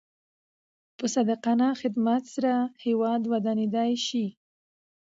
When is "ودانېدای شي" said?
3.31-4.25